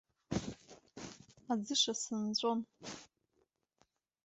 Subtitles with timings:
[1.51, 2.59] Аӡыша сынҵәон.